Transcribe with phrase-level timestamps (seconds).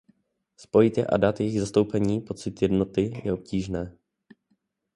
[0.57, 3.97] Spojit je a dát jejich zastoupení pocit jednoty, je obtížné.